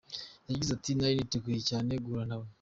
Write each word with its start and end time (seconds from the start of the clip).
Yagize 0.49 0.71
ati 0.73 0.91
“Nari 0.93 1.13
niteguye 1.17 1.59
cyane 1.69 1.91
guhura 2.03 2.23
nawe. 2.29 2.47